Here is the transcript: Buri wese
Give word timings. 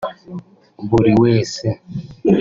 Buri 0.89 1.11
wese 1.21 1.67